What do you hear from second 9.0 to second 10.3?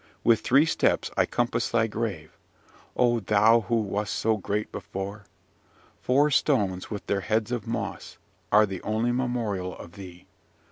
memorial of thee.